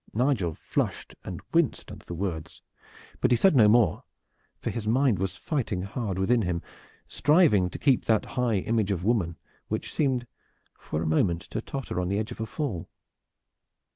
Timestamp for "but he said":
3.19-3.55